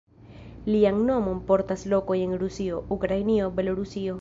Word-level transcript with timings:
Lian 0.69 0.97
nomon 1.09 1.43
portas 1.51 1.85
lokoj 1.93 2.17
en 2.23 2.35
Rusio, 2.45 2.83
Ukrainio, 2.97 3.55
Belorusio. 3.61 4.09